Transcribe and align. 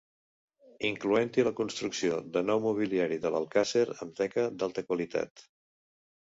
Incloent-hi 0.87 1.43
la 1.47 1.51
construcció 1.59 2.17
de 2.37 2.43
nou 2.47 2.63
mobiliari 2.63 3.19
de 3.27 3.33
l'alcàsser 3.37 3.85
amb 3.99 4.17
teca 4.23 4.47
d'alta 4.63 4.87
qualitat. 4.89 5.47